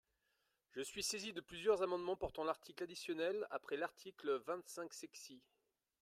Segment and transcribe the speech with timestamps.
[0.71, 5.43] Je suis saisi de plusieurs amendements portant article additionnel après l’article vingt-cinq sexies.